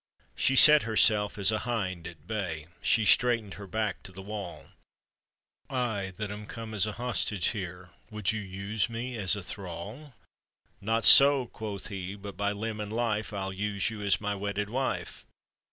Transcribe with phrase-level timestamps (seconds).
[0.35, 4.63] She set herself as a hind at bay, She straightened her back to the wall;
[5.69, 10.15] "I that am come as a hostage here, Would you use me as a thrall?""
[10.81, 14.71] Not so," quoth he, "but by limb and life, I'll use you as my wedded
[14.71, 15.23] wife."